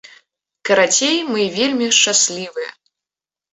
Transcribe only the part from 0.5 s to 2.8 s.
Карацей, мы вельмі шчаслівыя!